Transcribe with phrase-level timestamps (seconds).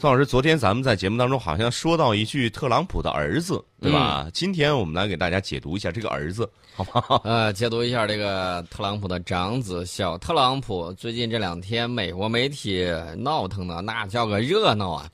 [0.00, 4.30] 宋老师，昨天咱们在节目当中好像说到一句特朗普的儿子，对吧？
[4.32, 7.20] 今天我们来给大家解读一下这个儿子，好不好？
[7.28, 10.90] 呃，解读一下这个特朗普的长子小特朗普。
[10.94, 15.06] 最近这两天，美国媒体闹腾的那叫个热闹啊！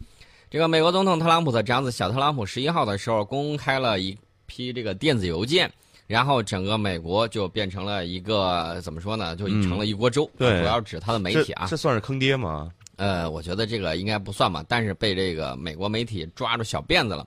[0.48, 4.16] 这个美国总统特朗普的长子小特朗普十一号的时候公开了一
[4.46, 5.68] 批这个电子邮件，
[6.06, 9.34] 然后整个美国就变成了一个怎么说呢？
[9.34, 10.30] 就成了一锅粥。
[10.38, 11.66] 对，主要指他的媒体啊。
[11.68, 12.70] 这算是坑爹吗？
[12.96, 17.26] 呃，我觉得这个应该不算吧，但是被这个美国媒体抓住小辫子了。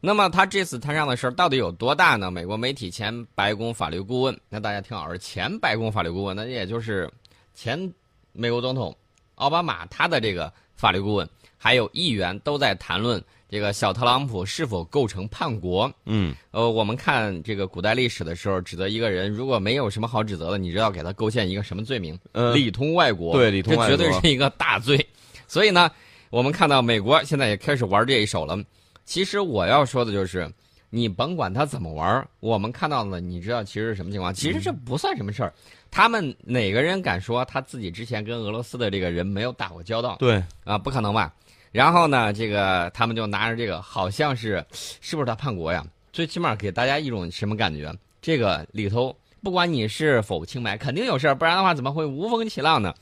[0.00, 2.30] 那么他这次摊上的事儿到底有多大呢？
[2.30, 7.10] 美国媒体前白宫法律顾问，那大家听好，是前白宫法律顾问，那也就是
[7.54, 7.92] 前
[8.32, 8.96] 美国总统
[9.34, 13.22] 奥巴马他的这个法律顾问，还有议员都在谈论。
[13.50, 15.92] 这个小特朗普是否构成叛国？
[16.06, 22.16] 嗯，呃，我们看这个古代历史的时候，指责一个人如果没有什么好指责的，你知道给他构建一个什么罪名？
[22.30, 23.32] 呃，里通外国。
[23.32, 25.04] 对，里通外国，这绝对是一个大罪。
[25.48, 25.90] 所以呢，
[26.30, 28.56] 我们看到美国现在也开始玩这一手了。
[29.04, 30.48] 其实我要说的就是，
[30.88, 34.32] 你甭管他怎么玩，我们看到的，你知道其实是什么情况？
[34.32, 35.52] 其实这不算什么事儿。
[35.90, 40.14] 他们哪个人敢说他自己之前跟俄罗斯的这个人没有打过交道？
[40.20, 41.34] 对，啊，不可能吧？
[41.72, 45.86] 然后呢，这个他们就拿着这个，好像是，是不是他叛国呀？
[46.12, 47.94] 最起码给大家一种什么感觉？
[48.20, 52.92] 这个里头，不管你是否清白，肯定有事儿，不然的话怎么会无风起浪呢？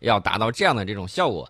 [0.00, 1.48] 要达到这样的这种效果，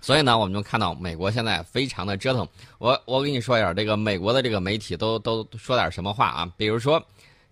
[0.00, 2.48] 所以呢，我们就看到美国现在非常的折腾。
[2.78, 6.52] 我我跟你说一下，这个美国的这个媒体都都说点什么话啊？
[6.56, 7.00] 比如说，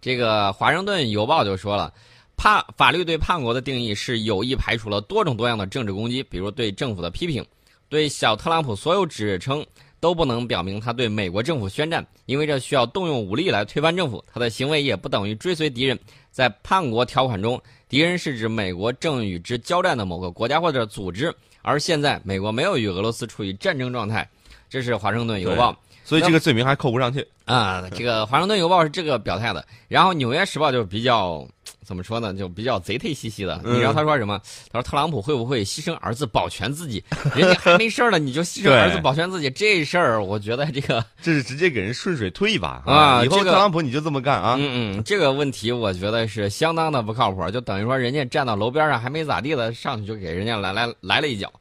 [0.00, 1.92] 这个《华盛顿邮报》就说了，
[2.36, 7.44] 判法律对叛国的定义是有意排除了多种多样的政治攻击，比如对政府的批评。
[7.90, 9.66] 对小特朗普所有指称
[9.98, 14.24] 都不能表明他对美国政府宣战，因为这需要动用武力来推翻政府。
[14.32, 15.98] 他的行为也不等于追随敌人。
[16.30, 24.26] 在叛国条款中，敌人是指美国正与之交战的某个国家或者组织，而现在美国没有与俄罗斯处于战争状态。
[24.68, 25.72] 这是《华盛顿邮报》，
[26.04, 27.84] 所以这个罪名还扣不上去啊。
[27.90, 31.44] 这个《华盛顿邮报》是这个表态的，然后《纽约时报》就比较。
[31.84, 32.32] 怎么说呢？
[32.34, 33.60] 就比较贼忒兮兮的。
[33.64, 34.40] 你知道他说什么？
[34.70, 37.02] 他说特朗普会不会牺牲儿子保全自己？
[37.34, 43.24] 人家还没事儿呢，你就牺牲儿子保全自己，这事儿我觉得这个这是直接给人顺水推一把啊！
[43.24, 44.56] 以后特朗普你就这么干啊？
[44.58, 47.50] 嗯嗯，这个问题我觉得是相当的不靠谱。
[47.50, 51.52] 就等于说人家站到楼边上还没咋地的，上去就给人家来来来了一脚。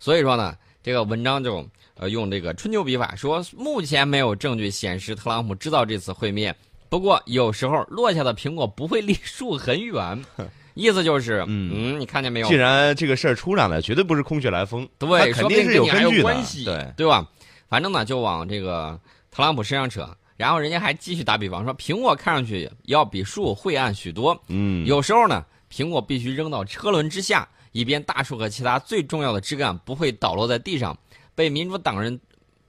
[0.00, 1.64] 所以说呢，这个文章就
[1.94, 6.56] 呃用这个春秋笔法说，目前没有证据显示特朗普知道这次会面。
[6.88, 10.24] 不过有时候落下的苹果不会离树很远，
[10.74, 12.48] 意思就是，嗯，你看见没有？
[12.48, 16.34] 既然这个事儿出来了，绝对不是空穴来风，对，肯定是有根据的，
[16.64, 17.28] 对对吧？
[17.68, 18.98] 反正呢，就往这个
[19.30, 30.96] 特朗普身上扯，然后人家还继续打比方说，苹果看上去要比树晦暗许多，嗯，有时候呢，苹果必须扔到车轮之下，以便大树和其他最重要的枝干不会倒落在地上，
[31.34, 32.18] 被民主党人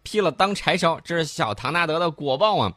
[0.03, 2.73] 劈了当柴烧，这是小唐纳德的果报啊！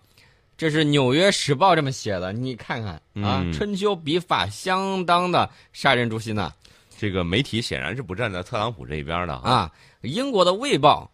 [0.57, 6.53] 这是《纽约时报》这么写的，你看看啊，春秋笔法相当的杀人诛心呐。
[6.97, 9.69] 这个媒体显然是不站在特朗普这一边的啊。
[10.03, 11.11] 英国的《卫报》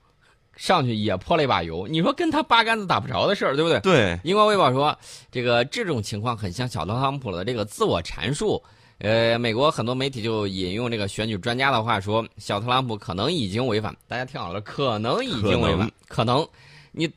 [0.60, 3.81] 上去也泼了一把油，你说跟他八竿子打不着的事儿，对不对？
[3.81, 4.19] 对。
[4.22, 4.94] 英国《卫报》说，
[5.31, 8.62] 这个这种情况很像小特朗普的这个自我阐述。
[8.99, 13.97] 呃，美国很多媒体就引用这个选举专家的话说，小特朗普可能已经违反。
[14.06, 16.47] 大家听好了，可能已经违反，可能
[16.93, 17.09] 你。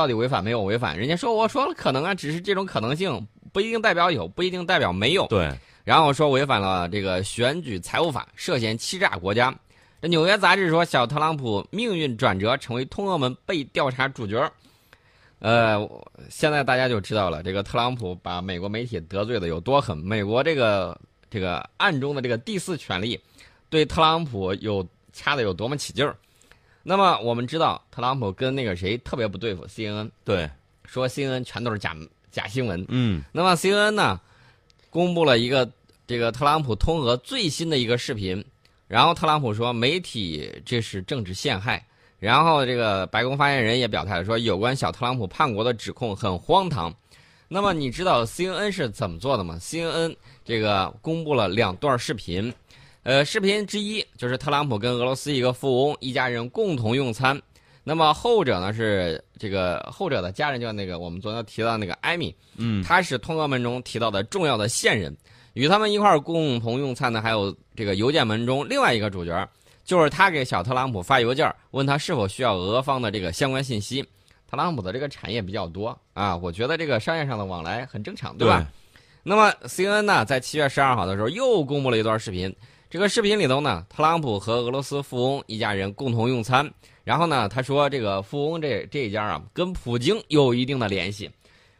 [0.00, 0.98] 到底违反没有违反？
[0.98, 5.26] 人家说我说了可能啊，只是这种可能性不一定代表有，不一定代表没有。
[5.26, 9.54] 对，然后说违反了这个选举财务法，涉嫌欺诈国家。
[10.00, 14.50] 这纽约杂志说，小特朗普命运转折，成为通俄门被调查主角。
[15.40, 15.86] 呃，
[16.30, 19.98] 现在大家就知道了，这个特朗普把美国媒体得罪的有多狠。
[19.98, 23.20] 美国这个这个暗中的这个第四权力，
[23.68, 24.82] 对特朗普有
[25.12, 26.16] 掐的有多么起劲儿。
[26.82, 30.48] 那么我们知道，特朗普跟那个谁特别不对付，CNN 对，
[30.84, 31.94] 说 CNN 全都是假
[32.30, 32.84] 假新闻。
[32.88, 34.18] 嗯，那么 CNN 呢，
[34.88, 35.70] 公布了一个
[36.06, 38.42] 这个特朗普通俄最新的一个视频，
[38.88, 41.84] 然后特朗普说媒体这是政治陷害，
[42.18, 46.94] 然后这个白宫发言人也表态了，说有关小特朗普叛国的指控很荒唐。
[47.46, 52.52] 那么你知道 CNN 是怎么做的吗？CNN 这个公布了两段视频。
[53.10, 57.36] 呃，视频之一就是特朗普跟俄罗斯一个富翁一家人共同用餐。
[57.82, 65.12] 那么后者呢是这个后者的家人，叫那个我们昨天提到那个艾米，嗯，他是通俄门中提到的重要的线人。
[65.54, 69.48] 与他们一块儿共同用餐的还有这个邮件门中另外一个主角，
[69.84, 74.00] 就是他给小特朗普发邮件，问他是否需要俄方的这个相关信息。
[74.48, 78.64] 特朗普的这个产业比较多啊，我觉得这个商业上的往来很正常，对吧？
[79.24, 82.54] 那么 CNN 呢，在七月十二号的时候又公布了一段视频。
[82.90, 86.68] 这个视频里头呢，特朗普和俄罗斯富翁一家人共同用餐。
[87.04, 91.30] 然后呢，他说这个富翁这这一家啊，跟普京有一定的联系，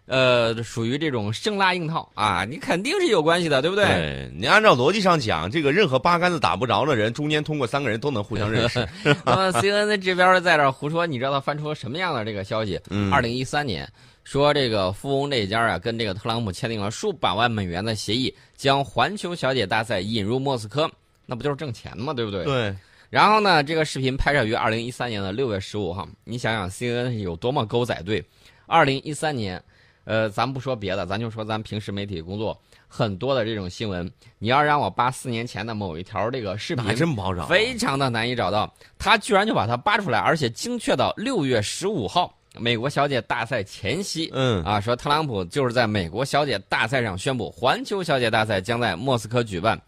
[0.06, 3.84] 呃，属于这种生拉硬套啊，你肯定是有关系的，对不对？
[3.86, 8.86] 对你按照逻辑上讲，这个任何八竿子打不着的人，中间通过三个人都能互相认识。
[9.26, 12.80] 那么 CNN 这边在这儿胡说，你知道他翻出什么样的这个消息？
[12.88, 13.84] 嗯二零一三年
[14.24, 20.90] 说这个富翁这一家啊，跟这个特朗普签订了数百万美元的协议，将环球小姐大赛引入莫斯科，
[21.26, 22.12] 那不就是挣钱吗？
[22.12, 22.44] 对不对？
[22.44, 22.74] 对，
[23.08, 26.08] 然后呢，这个视频拍摄于二零一三年的六月十五号。
[26.24, 28.24] 你想想，CNN 有多么狗仔队？
[28.66, 29.60] 二零一三年，
[30.04, 32.56] 呃，咱不说别的，咱就说咱平时媒体工作
[32.86, 34.08] 很多的这种新闻，
[34.38, 37.46] 你要让我扒四年前的某一条这个视频还，真不好找。
[37.46, 38.72] 非常的难以找到。
[38.96, 44.30] 他居然就把它扒出来，而且精确到六月十五号，美国小姐大赛前夕。
[44.32, 49.80] 嗯啊，说特朗普就是在美国小姐大赛上宣布，环球小姐大赛将在莫斯科举办。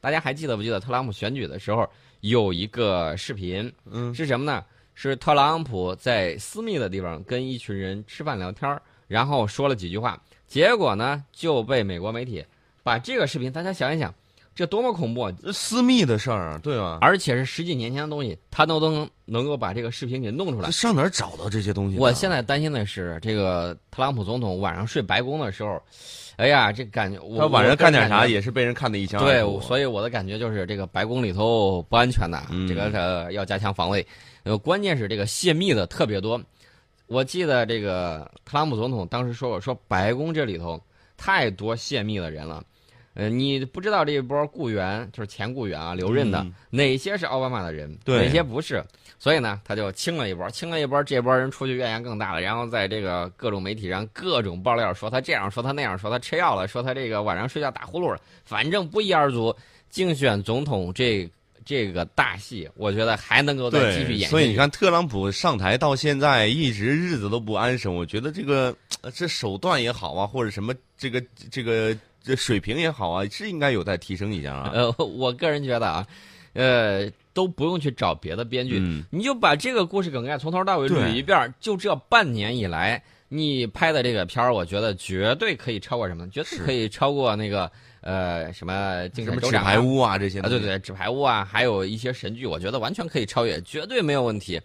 [0.00, 1.88] 大家还记得不记得特朗普选举的时候
[2.20, 3.72] 有一个视频？
[3.90, 4.64] 嗯，是什么呢？
[4.94, 12.42] 是特朗普在私密的地方跟一群人吃饭聊天儿然后说了几句话，结果呢就被美国媒体
[12.82, 14.14] 把这个视频，大家想一想，
[14.56, 15.32] 这多么恐怖啊！
[15.52, 16.98] 私密的事儿，对吧？
[17.02, 20.72] 而且是十几年前的东西，他都能能够把这个视频给弄出来这。
[20.72, 21.98] 上哪儿找到这些东西？
[21.98, 25.78] 我现在担心的是，这个特朗普总统晚上睡白宫的时候，
[26.36, 34.04] 哎呀，这感觉我他晚上干点啥也是被人看得一清二楚对，所以我的感觉就是这个白宫里头不安全的，嗯这个呃要加强防卫。
[34.44, 36.40] 呃，关键是这个泄密的特别多。
[37.08, 40.80] 我记得这个特朗普总统当时说过，说白宫这里头
[41.18, 42.64] 太多泄密的人了。
[43.16, 48.84] 呃，你不知道这一波雇员就是前雇员啊，留任的、嗯哪些是奥巴马的人，哪些不是，
[49.18, 59.56] 所以呢，他就清了一波，清了一波，这波人出去怨言更大了，然后在这个各种媒体上各种爆料，说他这样，说他那样，说他吃药了，说他这个晚上睡觉打呼噜了，反正不一而足。
[59.88, 61.26] 竞选总统这
[61.64, 64.28] 这个大戏，我觉得还能够再继续，演。
[64.28, 67.94] 所以你，看，特朗普上台到现在一直日子都不安生。
[67.94, 74.72] 我觉得这个呃这手段也好啊，或者什么这个这个这水平也好啊，是应该有待提升一下啊。
[74.74, 76.04] 呃，我个人觉得啊，
[76.54, 86.28] 呃，都不用去找别的编剧，嗯，你就把这个故事梗概从头到尾捋一遍，就这半年以来，你拍的这个片儿，我觉得绝对可以超过什么？
[86.30, 87.70] 绝对可以超过那个
[88.00, 94.60] 呃什么竞什么纸牌屋啊这些啊，对对，纸牌屋啊，还有一些神剧，我觉得完全可以超越，绝对没有问题。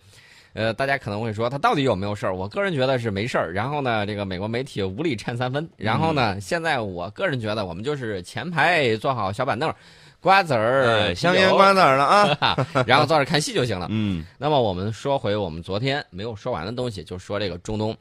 [0.53, 2.35] 呃，大家可能会说他到底有没有事儿？
[2.35, 3.53] 我个人觉得是没事儿。
[3.53, 5.67] 然后呢，这个美国媒体无力掺三分。
[5.77, 9.73] 然后呢，嗯现在我个人觉得我们就是前排坐好小板凳，
[10.19, 12.67] 瓜子儿、呃，香烟瓜子儿了啊。
[12.85, 13.87] 然后坐着看戏就行了。
[13.89, 17.95] 嗯那么我们说回我们昨天没有说完的东西，就说这个中东。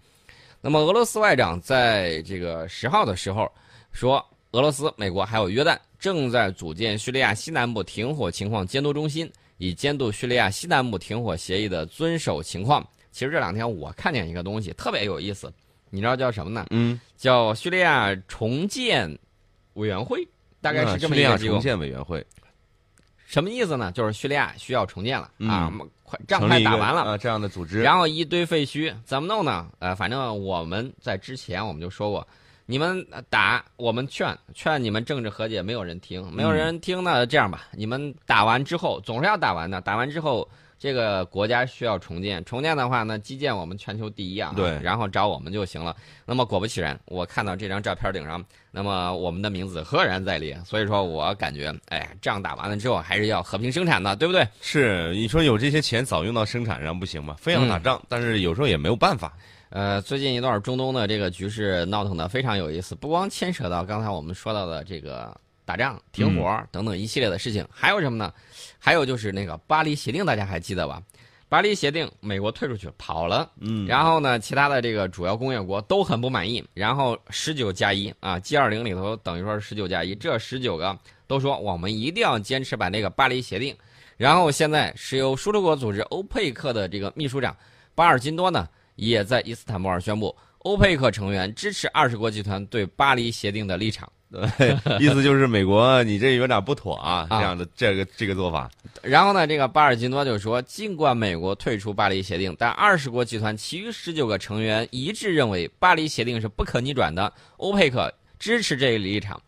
[0.60, 3.50] 那么俄罗斯外长在这个十号的时候
[3.92, 12.84] 说，俄罗斯、美国还有约旦正在组建叙利亚西南部停火情况监督中心，以监督叙利亚西南部停火协议的遵守情况。
[13.12, 15.52] 其实这两天我看见一个东西特别有意思，
[15.90, 16.66] 你知道叫什么呢？
[16.70, 19.06] 嗯，叫叙利亚重建
[19.74, 20.26] 委员会，
[20.62, 21.60] 大概是这么一个机构叙利亚重。
[21.60, 22.26] 建委员会
[23.26, 23.92] 什么意思呢？
[23.92, 25.70] 就是叙利亚需要重建了、嗯啊，
[26.02, 27.02] 快仗快打完了。
[27.02, 27.82] 啊，这样的组织。
[27.82, 29.70] 然后一堆废墟，怎么弄呢？
[29.78, 32.26] 呃，反正我们在之前我们就说过，
[32.70, 37.26] 你们打，我们劝劝你们政治和解，没有人听，没有人听呢。
[37.26, 39.80] 这样吧，你们打完之后，总是要打完的。
[39.80, 40.48] 打完之后，
[40.80, 45.94] 这个国家需要重建，重建的话呢，基建我们全球第一啊，对然后找我们就行了。
[46.24, 50.58] 那么果不其然，我看到这张照片顶上，那么我们的名字赫然在列。
[50.64, 54.48] 所以说我感觉，哎，仗打完了之后，还是要和平生产的，对不对？
[54.62, 57.36] 是你说有这些钱早用到生产上不行吗？
[57.38, 59.36] 非要打嗯仗，但是有时候也没有办法。
[59.68, 65.38] 呃，最近一段中东的这个局势闹腾的非常有意思，不光牵扯到刚才我们说到的这个
[65.70, 68.34] 打仗、停火等等一系列的事情，还有什么呢？
[68.80, 71.00] 还有就是那个巴黎协定，大家还记得吧？
[71.48, 80.98] 巴黎协定，美国退出去跑了，嗯，然后呢，其他的这个主要工业国都很不满意，然后十九加一啊，G 二零里头等于说是十九加一，这十九个
[81.28, 83.72] 都说我们一定要坚持把那个巴黎协定，
[84.16, 87.56] 然后现在石油输出国组织欧佩克的这个秘书长
[87.94, 94.10] 巴尔金多呢，也在伊斯坦布尔宣布，欧佩克成员支持二十国集团对巴黎协定的立场。
[95.00, 98.70] 意思就是美国你这有点不妥啊，啊这样的这个这个做法。
[99.02, 109.40] 然后呢，这个巴尔金多就说，尽管美国退出巴黎协定，但二十国集团其余十九个成员一致认为巴黎协定是不可逆转的，欧佩克支持这一立场。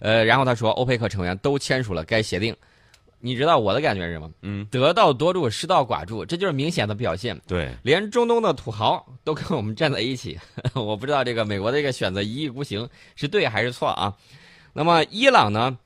[0.00, 2.54] 呃，然后他说，欧佩克成员都签署了该协定。
[3.20, 4.30] 你知道我的感觉是什么？
[4.42, 7.40] 嗯，得道多助，失道寡助，这就是明显的表现。
[7.46, 10.38] 对，连中东的土豪都跟我们站在一起，
[10.74, 14.14] 我不知道这个美国的这个选择一意孤行是对还是错啊？
[14.72, 15.76] 那么伊朗呢，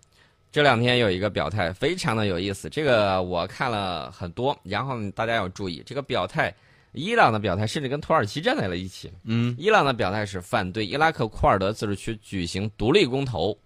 [0.51, 2.69] 这两天有一个表态，非常的有意思。
[2.69, 6.55] 这个我看了很多，然后大家要注意，这个表态，
[6.93, 9.11] 伊朗的表态甚至跟土耳其站在了一起。
[9.25, 13.57] 嗯，伊朗的表态是反对伊拉克库尔德自治区举行独立公投，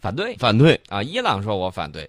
[0.00, 1.02] 反对反对啊！
[1.02, 2.08] 伊朗说我反对，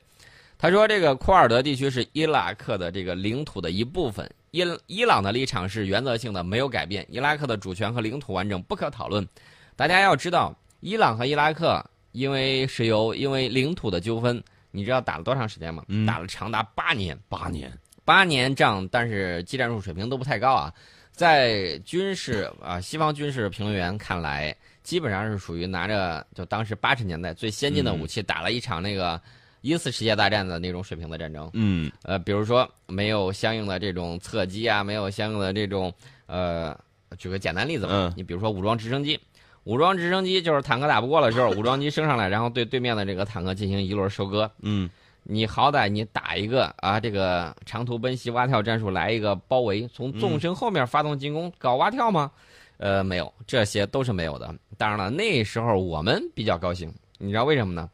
[0.60, 9.28] 他说这个库尔德地区是伊拉克的这个领土的一部分，伊伊朗的立场是原则性的，没有改变，伊拉克的主权和领土完整不可讨论。
[9.76, 11.84] 大家要知道，伊朗和伊拉克。
[12.12, 15.84] 因为石油，因为领土的纠纷，你知道打了多长时间吗？
[15.90, 17.72] 嗯，打了长达八年，八年，
[18.04, 20.74] 八年仗，但是技战术水平都不太高啊。
[21.12, 29.22] 在军事啊，西方军事评论员看来，基本上是属于拿着就当时八十年代最先进的武器打了一场那个
[29.62, 31.50] 一次世界大战的那种水平的战争。
[31.54, 35.94] 嗯，呃，比如说没有相应的这种侧击啊，没有相应的这种
[36.28, 36.78] 呃，
[37.18, 39.20] 举个简单例子吧，你比如说武装直升机。
[39.66, 44.50] 武装直升机就是坦克打不过的时候，武装机升上来，然后对对面的这个坦克进行一轮收割。
[44.62, 44.90] 嗯，
[45.24, 52.32] 你好歹你打一个啊，这个长途奔袭蛙跳战术来一个包围，从纵深后面发动进攻，搞蛙跳吗？
[52.78, 54.56] 呃，没有，这些都是没有的。
[54.78, 57.90] 当然了，那时候我们比较高兴，你知道为什么呢？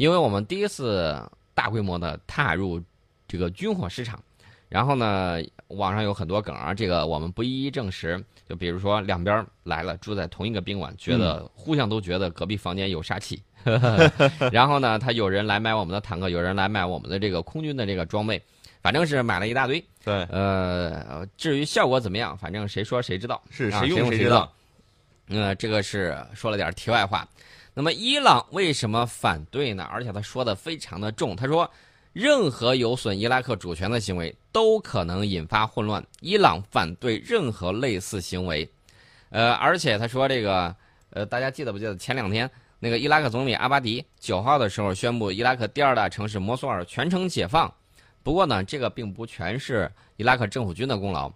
[0.00, 1.14] 因为我们第一次
[1.52, 2.82] 大规模的踏入
[3.28, 4.18] 这个军火市场。
[4.70, 5.38] 然后呢，
[5.68, 8.24] 网上有很多梗啊，这个我们不一一证实。
[8.48, 13.42] 就比如说两边来了，住在同一个宾馆，觉得互相都觉得隔壁房间有杀气。
[14.50, 18.40] 然后呢，他有人来买我们的坦克，有人来买我们的这个空军的这个装备，
[18.80, 19.84] 反正是买了一大堆。
[20.02, 24.50] 对，呃，至于效果怎么样，反正谁说谁知道，是谁用谁知道。
[25.28, 27.28] 呃，这个是说了点题外话。
[27.80, 29.88] 那么伊朗为什么反对呢？
[29.90, 31.70] 而且他说的非常的重，他说。
[32.12, 36.04] 任何有损伊拉克主权的行为都可能引发混乱。
[36.20, 38.68] 伊朗反对任何类似行为，
[39.30, 40.74] 呃，而且他说这个，
[41.10, 47.72] 呃，大家记得不记得前两天那个伊拉克总理阿巴迪九号的时候宣布伊拉克第二大城市摩苏尔全城解放。
[48.24, 51.32] 不过呢，这个并不全是伊拉克政府军的功劳，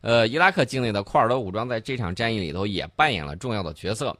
[0.00, 4.14] 呃，伊拉克境内的库尔德武装在这场战役里头也扮演了重要的角色。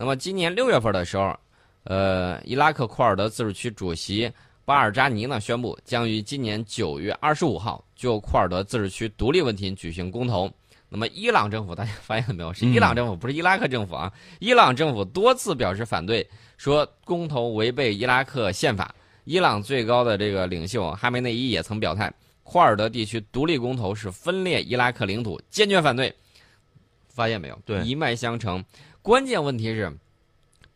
[0.00, 1.36] 那么今年六月份的时候，
[1.82, 4.30] 呃，伊拉克库尔德自治区主席。
[4.64, 10.48] 巴尔扎尼呢宣布将于今年九月二十五号就库尔德自治区独立问题举行公投。
[10.88, 12.52] 那么，伊朗政府大家发现了没有？
[12.52, 14.12] 是伊朗政府，不是伊拉克政府啊！
[14.38, 16.24] 伊朗政府多次表示反对，
[16.58, 18.94] 说公投违背伊拉克宪法。
[19.24, 22.12] 伊朗最高的这个领袖哈梅内伊也曾表态，
[22.42, 26.14] 库尔德地区独立公投是分裂伊拉克领土，坚决反对。
[27.18, 27.58] 发现没有？
[27.66, 28.64] 对，一脉相承。
[29.02, 29.92] 关键问题是，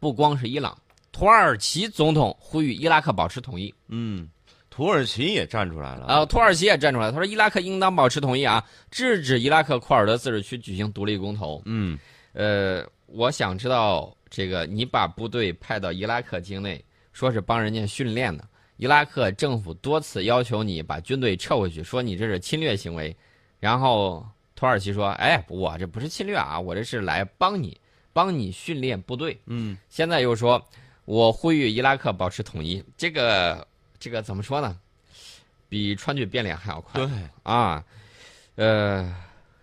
[0.01, 0.77] 不光是伊朗。
[1.13, 3.73] 土耳其总统呼吁伊拉克保持统一。
[3.87, 4.29] 嗯，
[4.69, 6.27] 土耳其也站出来了啊！
[6.27, 11.63] 土耳其也站出来，他说伊拉克应当保持统一啊，制止伊拉克库尔德自治区举行独立公投。
[11.65, 11.97] 嗯，
[12.33, 18.45] 呃，我想知道这个，你把部队派到伊拉克境内，说是帮人家训练的，
[18.79, 23.17] 伊拉克政府多次要求你把军队撤回去，说你这是侵略行为。
[23.61, 24.27] 然后
[24.63, 27.77] 土耳其说：“哎，我这不是侵略啊，我这是来帮你，
[28.13, 30.65] 帮你训练部队。”嗯，现在又说。
[31.05, 33.67] 我呼吁伊拉克保持统一，这个
[33.99, 34.79] 这个怎么说呢？
[35.69, 37.05] 比川剧变脸还要快。
[37.05, 37.11] 对
[37.43, 37.83] 啊，
[38.55, 39.13] 呃，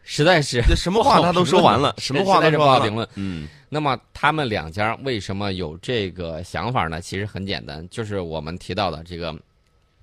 [0.03, 3.08] 实在是什么话他都说完了，什么话都不好评论。
[3.15, 7.00] 嗯，那么他们两家为什么有这个想法呢？
[7.00, 9.34] 其实很简单，就是我们提到的这个，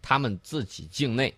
[0.01, 1.35] 他们自己境内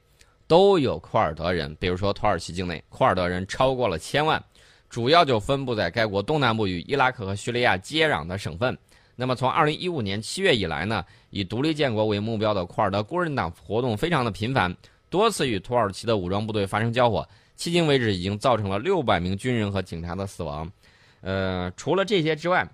[0.49, 4.43] 都有库尔德人，比如说土耳其境内库尔德人超过了千万，
[4.88, 8.76] 主要就分布在该国东南部与伊拉克和叙利亚接壤的省份。
[9.14, 14.75] 那么从二零一五年七月以来呢，以独立建国为目标的库尔德工人党活动非常的频繁，
[15.11, 17.28] 多次与土耳其的武装部队发生交火，
[17.59, 20.71] 迄今为止已经造成了六百名军人和警察的死亡。
[21.21, 22.67] 呃，除了这些之外，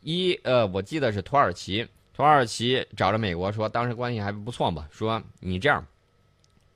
[0.00, 5.86] 一呃，我记得是土耳其，土耳其找着美国说，当时关系还不错嘛，说你这样，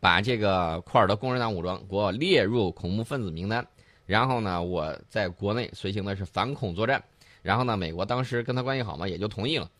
[0.01, 3.67] 把这个库尔德工人党武装给我列入恐怖分子名单，
[4.07, 7.03] 然后呢，我在国内随行的是反恐作战。
[7.41, 9.71] 然后呢，美国当时跟他关系好嘛，也就同意了。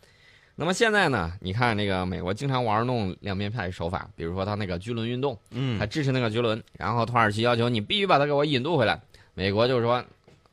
[0.55, 9.01] 那么现在呢，你看那个美国经常玩弄两面派手法，比如说他那个巨轮运动，嗯，他支持那个巨轮，然后土耳其要求你必须把他给我引渡回来，
[9.35, 10.03] 美国就是说，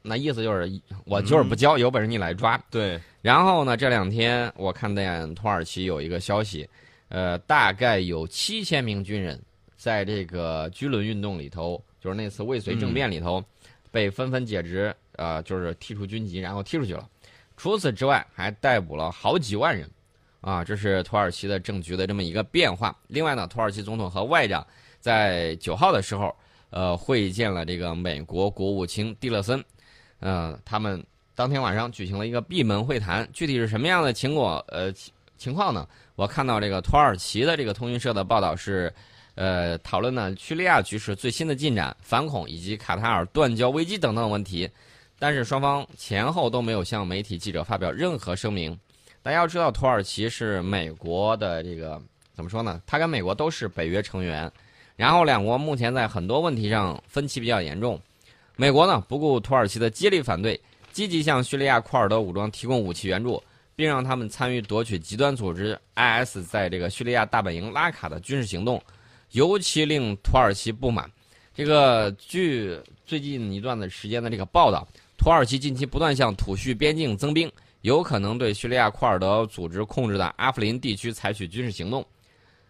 [0.01, 0.69] 那意思就是
[1.05, 2.59] 我就是不交，有本事你来抓。
[2.69, 2.99] 对。
[3.21, 6.67] 然后呢，这两天我看见土耳其有一个消息，
[7.07, 9.39] 呃，大概有七千名军人
[9.85, 13.43] 在这个巨轮运动里头，就是那次未遂政变里头，
[13.91, 14.91] 被纷纷解职。
[15.11, 17.07] 呃，就是踢出军籍，然后踢出去了。
[17.55, 19.87] 除此之外，还逮捕了好几万人，
[20.41, 22.97] 啊，这是土耳其的政局的这么一个变化。
[23.09, 24.65] 另外呢，土耳其总统和外长
[24.99, 26.35] 在九号的时候，
[26.71, 29.63] 呃，会见了这个美国国务卿蒂勒森，
[30.19, 33.29] 呃，他们当天晚上举行了一个闭门会谈。
[33.31, 34.57] 具体是什么样的情况？
[34.69, 34.91] 呃，
[35.37, 35.87] 情况呢？
[36.15, 38.91] 我看到这个土耳其的这个通讯社的报道是，
[39.35, 44.69] 呃，讨论呢叙利亚局势最新的进展、反恐以及卡塔尔断交危机等等问题，
[45.19, 48.77] 但是双方前后都没有向媒体记者发表任何声明。
[49.21, 52.01] 大家要知道，土耳其是美国的这个
[52.33, 52.81] 怎么说呢？
[52.87, 54.51] 它跟美国都是北约成员，
[54.95, 57.99] 然后两国目前在很多问题上分歧比较严重。
[58.55, 60.59] 美国呢不顾土耳其的接力反对，
[60.91, 63.43] 积极向叙利亚库尔德武装提供武器援助。
[63.77, 68.81] 并让他们参与夺取极端组织 IS 在这个叙利亚大本营拉卡的军事行动，
[69.31, 71.09] 尤其令土耳其不满。
[71.53, 77.51] 这个据最近一段的时间的这个报道，土耳其近期不断向土叙边境增兵，
[77.81, 82.05] 有可能对叙利亚库尔德组织控制的阿夫林地区采取军事行动。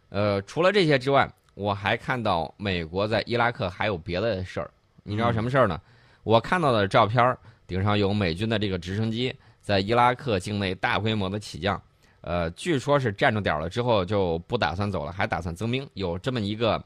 [0.10, 4.70] 呃，除了这些之外，我还看到美国在伊拉克还有别的事儿。
[5.04, 5.80] 你知道什么事儿呢？
[6.24, 9.34] 我看到的照片顶上有美军的这个直升机。
[9.62, 11.82] 在伊拉克境内大规模的起降，
[12.28, 16.84] 呃，据说是站住点了之后就不打算走了，还打算增兵，有这么一个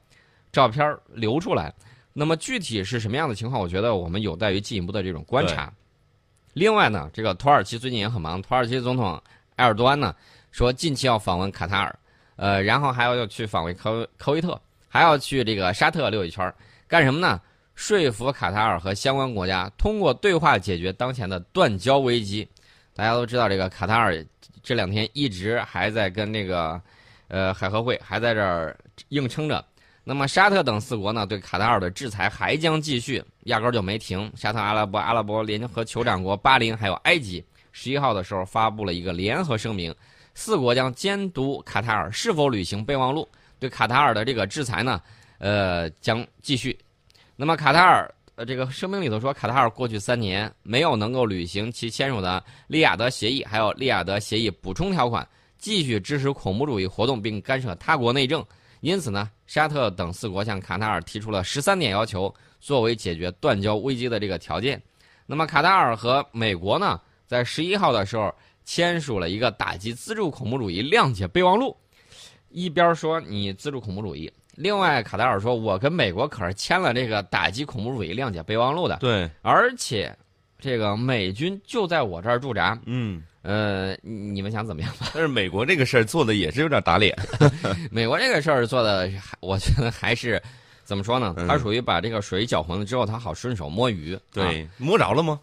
[0.51, 1.74] 照片流出来。
[2.12, 3.62] 那么具体是什么样的情况？
[3.62, 5.72] 我觉得我们有待于进一步的这种观察。
[6.51, 9.17] 另外呢，这个土耳其最近也很忙，土耳其总统
[9.55, 10.13] 埃尔多安呢
[10.51, 12.00] 说近期要访问卡塔尔，
[12.36, 16.53] 呃，然后还要要去访问科科威特，还要去这个沙特溜一圈，
[16.86, 17.39] 干什么呢？
[17.75, 22.46] 说服卡塔尔和相关国家通过对话解决当前的断交危机。
[22.99, 24.13] 大家都知道，这个卡塔尔
[24.61, 26.81] 这两天一直还在跟那个，
[27.29, 28.77] 呃，海合会还在这儿
[29.07, 29.63] 硬撑着。
[30.03, 34.29] 那么沙特等四国呢，对卡塔尔的制裁还将继续，压根儿就没停。
[34.35, 37.41] 沙特阿拉伯、阿拉伯联合酋长国巴林还有埃及，
[37.71, 39.95] 十一号的时候发布了一个联合声明，
[40.33, 43.25] 四国将监督卡塔尔是否履行备忘录，
[43.59, 45.01] 对卡塔尔的这个制裁呢，
[45.37, 46.77] 呃，将继续。
[47.37, 48.13] 那么卡塔尔。
[48.39, 55.27] 呃，这个声明里头说，卡塔尔过去三年没有能够履行其签署的利雅得协议，还有利雅得协议补充条款，
[55.58, 58.41] 继续支持恐怖主义活动并干涉他国内政。
[58.79, 64.81] 因此呢，沙特等四国向卡塔尔提出了十三点要求，作为解决断交危机的这个条件。
[65.25, 66.97] 那么，卡塔尔和美国呢，
[67.28, 71.75] 在十一号的时候签署了一个打击资助恐怖主义谅解备忘录，
[72.47, 74.32] 一边说你资助恐怖主义。
[74.62, 78.98] 另外，卡塔尔说：“我跟美国可是签了这个打击恐怖主义谅解备忘录的。
[78.98, 80.13] 对，而且，
[80.60, 82.78] 这个美军就在我这儿驻扎。
[82.86, 85.12] 嗯，呃，你们想怎么样吧？
[85.13, 87.17] 但是美国这个事儿做的也是有点打脸。
[87.89, 90.41] 美国这个事儿做的，我觉得还是
[90.84, 91.34] 怎么说呢？
[91.48, 94.19] 他属于把这个水搅浑了之后，他好顺手摸鱼。
[94.34, 95.39] 对，摸着了吗？”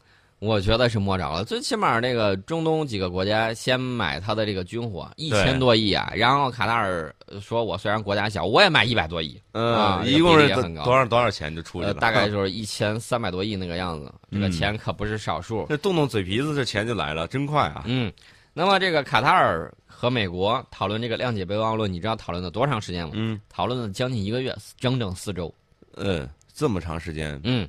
[0.47, 10.49] 我觉得是摸着了，最起码那个中东几个国家先买他的这个军火一千多亿啊，然后卡塔尔说：“我虽然国家小，我也买一百多亿。”嗯，一共是
[10.85, 11.95] 多少多少钱就出去了？
[11.95, 15.67] 大概就是一千三百多亿那个样子，这个钱可不是少数。
[15.69, 17.83] 这动动嘴皮子，这钱就来了，真快啊！
[17.87, 18.13] 嗯，
[18.53, 23.13] 那么这个卡塔尔和美国讨论这个谅解备忘录，你知道讨论了多长时间吗？
[23.15, 25.53] 嗯，讨论了将近一个月，整整四周。
[25.97, 27.41] 嗯，这么长时间。
[27.43, 27.69] 嗯。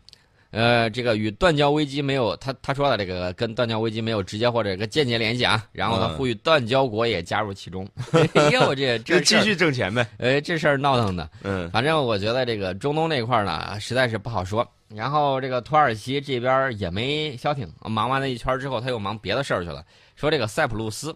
[0.51, 5.63] 呃，这个与断交危机没有他他说的这个跟断交危机没有直接或者一个间接联系啊。
[5.71, 7.87] 然后他呼吁断交国也加入其中。
[8.51, 10.07] 哟，这这继续挣钱呗。
[10.17, 11.29] 哎，这事儿闹腾的。
[11.43, 14.67] 嗯，反正我觉得这个中东那块呢，实在是不好说。
[14.95, 19.83] 然后这个土耳其这边也没消停，忙完了一圈之后，他又忙别的事儿去了。
[20.15, 21.13] 说这个塞浦路斯，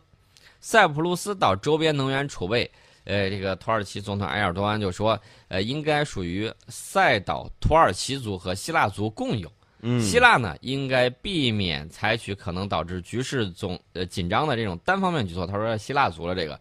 [0.59, 2.69] 塞浦路斯岛周边能源储备。
[3.03, 9.51] 呃，这个土耳其总统埃尔多安就说，呃，应该属于塞岛土耳其族和希腊族共有。
[9.83, 15.47] 嗯，希腊呢，应该避免采取可能导致局势总呃紧张的这种单方面举措。
[15.47, 16.59] 他说，希腊族了这个，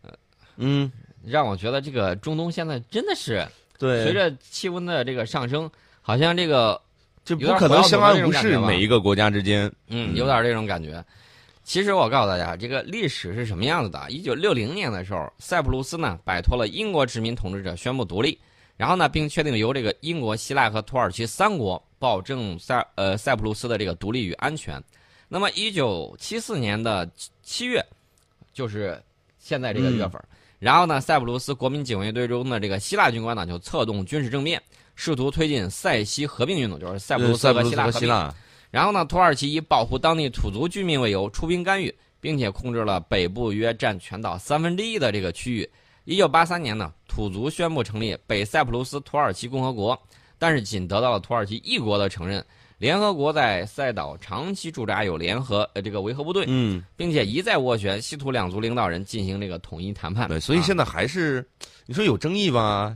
[0.00, 0.10] 呃，
[0.56, 0.90] 嗯，
[1.22, 3.46] 让我觉得这个中东现在真的是，
[3.78, 6.80] 对，随着气温的这个上升，好像这个
[7.26, 11.04] 就不可能相安无事，每一个国家之间，嗯，有点这种感觉。
[11.66, 14.08] 其实我告诉大家，这个历史是什么样子的？
[14.08, 18.38] 一九六零年的时候，塞浦路斯呢摆脱了英国殖民统治者，宣布独立，
[18.76, 24.80] 然后呢，并确定由这个英国、希腊和土耳其三国保证塞呃塞浦路斯的这个独立与安全。
[25.26, 27.10] 那么，一九七四年的
[27.42, 27.84] 七月，
[28.52, 29.02] 就是
[29.40, 30.22] 现在这个月份，
[30.60, 34.62] 然后呢，塞浦路斯国民警卫队中的这个希腊军官呢就策动军事政变，
[34.94, 38.32] 试图推进塞西合并运动，就是塞浦路斯和希腊。
[38.76, 45.66] 然后呢，土耳其以保护当地土族居民为由出兵干预，并且控制了北部约占全岛三分之一的这个区域。
[46.04, 49.98] 一九八三年呢，土族宣布成立北塞浦路斯土耳其共和国，
[50.38, 52.44] 但是仅得到了土耳其一国的承认。
[52.76, 60.28] 联合国在塞岛长期驻扎有联合呃这个维和部队，嗯，并且一再斡旋西土两族领导人进行这个统一谈判。
[60.28, 61.42] 对，所以现在还是
[61.86, 62.94] 你说有争议吧？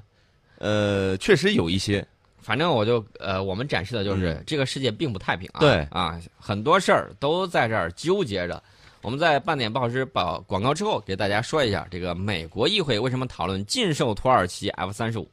[0.58, 2.06] 呃，确实有一些。
[2.50, 5.60] 反正我就呃，我们展示的就是这个世界并不太平啊。
[5.60, 8.60] 对啊，很多事儿都在这儿纠结着。
[9.02, 15.30] 我们在半点不好时把广告之后，给大家说一下这个美国议会为什么讨论禁售土耳其 F 三十五。